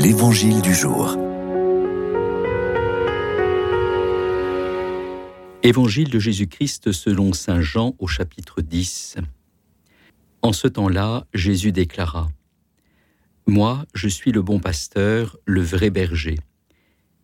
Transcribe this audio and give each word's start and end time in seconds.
L'Évangile 0.00 0.62
du 0.62 0.72
jour. 0.72 1.16
Évangile 5.64 6.08
de 6.08 6.20
Jésus-Christ 6.20 6.92
selon 6.92 7.32
Saint 7.32 7.60
Jean 7.62 7.96
au 7.98 8.06
chapitre 8.06 8.62
10. 8.62 9.16
En 10.42 10.52
ce 10.52 10.68
temps-là, 10.68 11.26
Jésus 11.34 11.72
déclara, 11.72 12.28
Moi, 13.48 13.86
je 13.92 14.06
suis 14.06 14.30
le 14.30 14.40
bon 14.40 14.60
pasteur, 14.60 15.36
le 15.46 15.62
vrai 15.62 15.90
berger, 15.90 16.38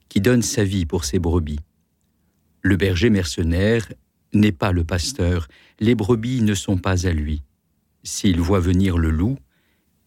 qui 0.09 0.21
donne 0.21 0.43
sa 0.43 0.65
vie 0.65 0.85
pour 0.85 1.05
ses 1.05 1.21
brebis. 1.21 1.61
Le 2.63 2.77
berger 2.77 3.09
mercenaire 3.09 3.87
n'est 4.33 4.51
pas 4.51 4.73
le 4.73 4.83
pasteur, 4.83 5.47
les 5.79 5.95
brebis 5.95 6.43
ne 6.43 6.55
sont 6.55 6.79
pas 6.79 7.07
à 7.07 7.13
lui. 7.13 7.45
S'il 8.03 8.41
voit 8.41 8.59
venir 8.59 8.99
le 8.99 9.11
loup, 9.11 9.39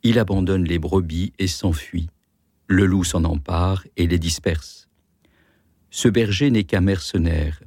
il 0.04 0.20
abandonne 0.20 0.66
les 0.66 0.80
brebis 0.80 1.32
et 1.40 1.48
s'enfuit. 1.48 2.10
Le 2.68 2.86
loup 2.86 3.06
s'en 3.06 3.24
empare 3.24 3.86
et 3.96 4.08
les 4.08 4.20
disperse. 4.20 4.90
Ce 5.90 6.10
berger 6.10 6.52
n'est 6.52 6.66
qu'un 6.66 6.82
mercenaire. 6.82 7.62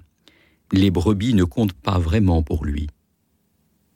Les 0.73 0.91
brebis 0.91 1.33
ne 1.33 1.45
comptent 1.45 1.73
pas 1.73 1.99
vraiment 1.99 2.43
pour 2.43 2.67
lui. 2.67 2.87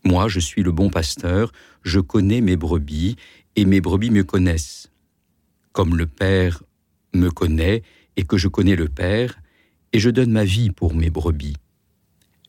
Moi, 0.03 0.29
je 0.29 0.41
suis 0.41 0.63
le 0.63 0.73
bon 0.73 0.89
pasteur, 0.89 1.53
je 1.83 2.01
connais 2.01 2.41
mes 2.41 2.57
brebis, 2.57 3.17
et 3.57 3.67
mes 3.67 3.81
brebis 3.81 4.11
me 4.11 4.25
connaissent. 4.25 4.91
Comme 5.73 5.97
le 5.97 6.07
Père 6.07 6.63
me 7.13 7.31
connaît 7.31 7.83
et 8.17 8.25
que 8.25 8.39
je 8.39 8.49
connais 8.49 8.77
le 8.77 8.89
Père, 8.89 9.39
et 9.93 9.99
je 9.99 10.11
donne 10.11 10.33
ma 10.33 10.45
vie 10.45 10.71
pour 10.71 10.95
mes 10.95 11.11
brebis. 11.11 11.57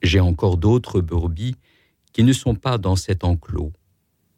J'ai 0.01 0.19
encore 0.19 0.57
d'autres 0.57 1.01
brebis 1.01 1.55
qui 2.13 2.23
ne 2.23 2.33
sont 2.33 2.55
pas 2.55 2.77
dans 2.77 2.95
cet 2.95 3.23
enclos. 3.23 3.73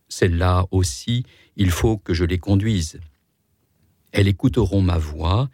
Celles-là 0.09 0.66
aussi, 0.72 1.23
il 1.55 1.70
faut 1.70 1.97
que 1.97 2.13
je 2.13 2.25
les 2.25 2.39
conduise. 2.39 2.99
Elles 4.11 4.27
écouteront 4.27 4.81
ma 4.81 4.97
voix, 4.97 5.50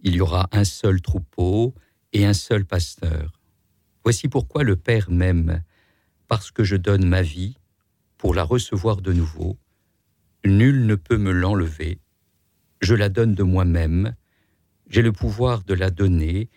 il 0.00 0.14
y 0.14 0.20
aura 0.20 0.48
un 0.52 0.64
seul 0.64 1.00
troupeau 1.00 1.74
et 2.12 2.26
un 2.26 2.34
seul 2.34 2.64
pasteur. 2.64 3.40
Voici 4.02 4.28
pourquoi 4.28 4.64
le 4.64 4.76
Père 4.76 5.10
m'aime, 5.10 5.62
parce 6.28 6.50
que 6.50 6.64
je 6.64 6.76
donne 6.76 7.06
ma 7.06 7.22
vie 7.22 7.56
pour 8.18 8.34
la 8.34 8.44
recevoir 8.44 9.00
de 9.00 9.12
nouveau. 9.12 9.58
Nul 10.44 10.86
ne 10.86 10.94
peut 10.94 11.16
me 11.16 11.32
l'enlever. 11.32 12.00
Je 12.80 12.94
la 12.94 13.08
donne 13.08 13.34
de 13.34 13.42
moi-même. 13.42 14.14
J'ai 14.88 15.00
le 15.00 15.12
pouvoir 15.12 15.64
de 15.64 15.72
la 15.72 15.90
donner. 15.90 16.50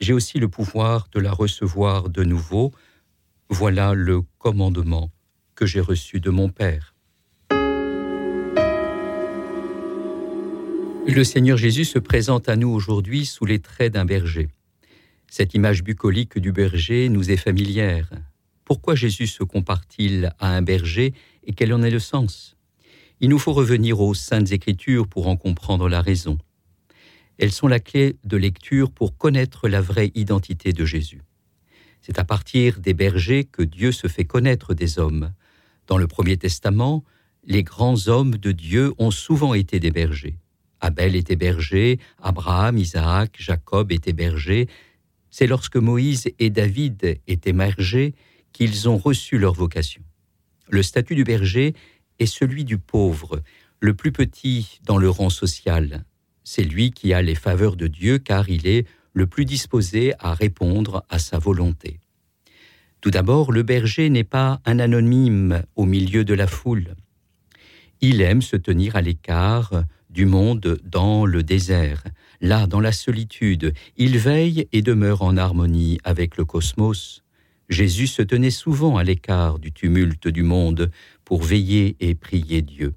J'ai 0.00 0.12
aussi 0.12 0.38
le 0.38 0.48
pouvoir 0.48 1.08
de 1.10 1.18
la 1.18 1.32
recevoir 1.32 2.10
de 2.10 2.22
nouveau. 2.22 2.72
Voilà 3.48 3.94
le 3.94 4.22
commandement 4.38 5.10
que 5.56 5.66
j'ai 5.66 5.80
reçu 5.80 6.20
de 6.20 6.30
mon 6.30 6.48
Père. 6.48 6.93
Le 11.06 11.22
Seigneur 11.22 11.58
Jésus 11.58 11.84
se 11.84 11.98
présente 11.98 12.48
à 12.48 12.56
nous 12.56 12.70
aujourd'hui 12.70 13.26
sous 13.26 13.44
les 13.44 13.58
traits 13.58 13.92
d'un 13.92 14.06
berger. 14.06 14.48
Cette 15.28 15.52
image 15.52 15.84
bucolique 15.84 16.38
du 16.38 16.50
berger 16.50 17.10
nous 17.10 17.30
est 17.30 17.36
familière. 17.36 18.08
Pourquoi 18.64 18.94
Jésus 18.94 19.26
se 19.26 19.44
compare-t-il 19.44 20.32
à 20.38 20.56
un 20.56 20.62
berger 20.62 21.12
et 21.44 21.52
quel 21.52 21.74
en 21.74 21.82
est 21.82 21.90
le 21.90 21.98
sens? 21.98 22.56
Il 23.20 23.28
nous 23.28 23.38
faut 23.38 23.52
revenir 23.52 24.00
aux 24.00 24.14
saintes 24.14 24.50
écritures 24.50 25.06
pour 25.06 25.28
en 25.28 25.36
comprendre 25.36 25.90
la 25.90 26.00
raison. 26.00 26.38
Elles 27.38 27.52
sont 27.52 27.68
la 27.68 27.80
clé 27.80 28.16
de 28.24 28.38
lecture 28.38 28.90
pour 28.90 29.18
connaître 29.18 29.68
la 29.68 29.82
vraie 29.82 30.10
identité 30.14 30.72
de 30.72 30.86
Jésus. 30.86 31.20
C'est 32.00 32.18
à 32.18 32.24
partir 32.24 32.80
des 32.80 32.94
bergers 32.94 33.44
que 33.44 33.62
Dieu 33.62 33.92
se 33.92 34.08
fait 34.08 34.24
connaître 34.24 34.72
des 34.72 34.98
hommes. 34.98 35.32
Dans 35.86 35.98
le 35.98 36.06
Premier 36.06 36.38
Testament, 36.38 37.04
les 37.44 37.62
grands 37.62 38.08
hommes 38.08 38.36
de 38.36 38.52
Dieu 38.52 38.94
ont 38.98 39.10
souvent 39.10 39.52
été 39.52 39.80
des 39.80 39.90
bergers. 39.90 40.38
Abel 40.84 41.16
était 41.16 41.34
berger, 41.34 41.98
Abraham, 42.22 42.76
Isaac, 42.76 43.36
Jacob 43.38 43.90
étaient 43.90 44.12
bergers. 44.12 44.68
C'est 45.30 45.46
lorsque 45.46 45.76
Moïse 45.76 46.28
et 46.38 46.50
David 46.50 47.20
étaient 47.26 47.54
bergers 47.54 48.14
qu'ils 48.52 48.86
ont 48.86 48.98
reçu 48.98 49.38
leur 49.38 49.54
vocation. 49.54 50.02
Le 50.68 50.82
statut 50.82 51.14
du 51.14 51.24
berger 51.24 51.74
est 52.18 52.26
celui 52.26 52.64
du 52.64 52.76
pauvre, 52.76 53.40
le 53.80 53.94
plus 53.94 54.12
petit 54.12 54.78
dans 54.84 54.98
le 54.98 55.08
rang 55.08 55.30
social. 55.30 56.04
C'est 56.44 56.64
lui 56.64 56.90
qui 56.90 57.14
a 57.14 57.22
les 57.22 57.34
faveurs 57.34 57.76
de 57.76 57.86
Dieu 57.86 58.18
car 58.18 58.50
il 58.50 58.66
est 58.66 58.86
le 59.14 59.26
plus 59.26 59.46
disposé 59.46 60.12
à 60.18 60.34
répondre 60.34 61.06
à 61.08 61.18
sa 61.18 61.38
volonté. 61.38 61.98
Tout 63.00 63.10
d'abord, 63.10 63.52
le 63.52 63.62
berger 63.62 64.10
n'est 64.10 64.22
pas 64.22 64.60
un 64.66 64.78
anonyme 64.78 65.62
au 65.76 65.86
milieu 65.86 66.26
de 66.26 66.34
la 66.34 66.46
foule. 66.46 66.94
Il 68.02 68.20
aime 68.20 68.42
se 68.42 68.56
tenir 68.56 68.96
à 68.96 69.00
l'écart 69.00 69.84
du 70.14 70.26
monde 70.26 70.78
dans 70.84 71.26
le 71.26 71.42
désert. 71.42 72.04
Là, 72.40 72.68
dans 72.68 72.80
la 72.80 72.92
solitude, 72.92 73.74
il 73.96 74.16
veille 74.16 74.68
et 74.72 74.80
demeure 74.80 75.22
en 75.22 75.36
harmonie 75.36 75.98
avec 76.04 76.36
le 76.36 76.44
cosmos. 76.44 77.24
Jésus 77.68 78.06
se 78.06 78.22
tenait 78.22 78.50
souvent 78.50 78.96
à 78.96 79.02
l'écart 79.02 79.58
du 79.58 79.72
tumulte 79.72 80.28
du 80.28 80.44
monde 80.44 80.90
pour 81.24 81.42
veiller 81.42 81.96
et 81.98 82.14
prier 82.14 82.62
Dieu. 82.62 82.94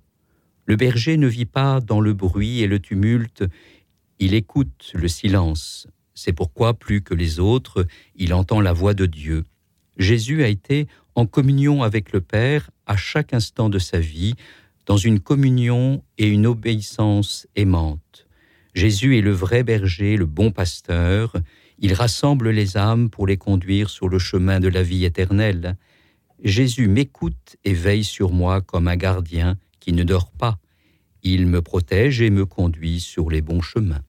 Le 0.68 0.76
berger 0.76 1.18
ne 1.18 1.28
vit 1.28 1.46
pas 1.46 1.80
dans 1.82 2.02
le 2.02 2.14
bruit 2.14 2.62
et 2.62 2.68
le 2.68 2.80
tumulte, 2.80 3.44
il 4.20 4.36
écoute 4.36 4.92
le 4.94 5.08
silence. 5.08 5.88
C'est 6.14 6.34
pourquoi, 6.34 6.76
plus 6.76 7.02
que 7.02 7.16
les 7.16 7.40
autres, 7.40 7.88
il 8.16 8.34
entend 8.34 8.62
la 8.62 8.74
voix 8.74 8.94
de 8.94 9.08
Dieu. 9.08 9.44
Jésus 9.98 10.44
a 10.44 10.50
été 10.50 10.88
en 11.16 11.26
communion 11.26 11.82
avec 11.82 12.12
le 12.12 12.22
Père 12.22 12.70
à 12.86 12.96
chaque 12.96 13.34
instant 13.34 13.70
de 13.70 13.80
sa 13.80 14.00
vie, 14.00 14.36
dans 14.88 14.98
une 14.98 15.20
communion 15.20 16.02
et 16.18 16.28
une 16.28 16.48
obéissance 16.48 17.46
aimante. 17.56 18.26
Jésus 18.74 19.18
est 19.18 19.22
le 19.22 19.32
vrai 19.32 19.64
berger, 19.64 20.16
le 20.16 20.26
bon 20.26 20.52
pasteur, 20.52 21.36
il 21.80 21.94
rassemble 21.94 22.50
les 22.50 22.78
âmes 22.78 23.10
pour 23.10 23.28
les 23.28 23.38
conduire 23.38 23.90
sur 23.90 24.08
le 24.08 24.18
chemin 24.18 24.60
de 24.60 24.70
la 24.70 24.82
vie 24.82 25.06
éternelle. 25.06 25.78
Jésus 26.44 26.88
m'écoute 26.88 27.58
et 27.66 27.74
veille 27.74 28.06
sur 28.06 28.32
moi 28.32 28.62
comme 28.62 28.88
un 28.88 28.96
gardien 28.96 29.58
qui 29.80 29.92
ne 29.92 30.04
dort 30.04 30.32
pas. 30.32 30.58
Il 31.22 31.48
me 31.48 31.62
protège 31.62 32.22
et 32.22 32.30
me 32.30 32.46
conduit 32.46 33.00
sur 33.00 33.30
les 33.30 33.42
bons 33.42 33.62
chemins. 33.62 34.04